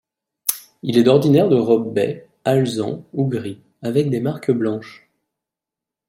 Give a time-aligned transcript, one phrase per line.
[0.81, 5.07] Il est d'ordinaire de robe bai, alezan, ou gris, avec des marques blanches.